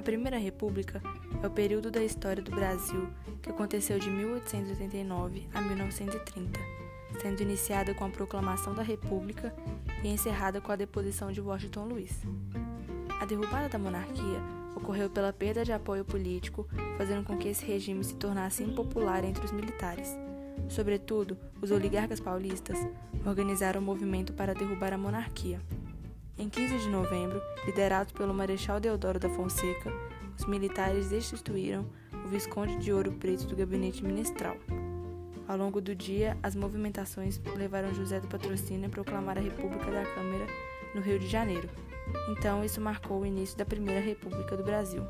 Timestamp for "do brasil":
2.42-3.10, 44.56-45.04